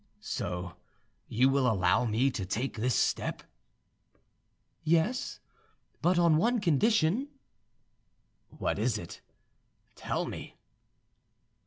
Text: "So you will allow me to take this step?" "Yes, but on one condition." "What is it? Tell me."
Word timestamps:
"So 0.19 0.73
you 1.27 1.47
will 1.47 1.71
allow 1.71 2.05
me 2.05 2.31
to 2.31 2.43
take 2.43 2.75
this 2.77 2.95
step?" 2.95 3.43
"Yes, 4.83 5.39
but 6.01 6.17
on 6.17 6.37
one 6.37 6.59
condition." 6.59 7.27
"What 8.49 8.79
is 8.79 8.97
it? 8.97 9.21
Tell 9.93 10.25
me." 10.25 10.57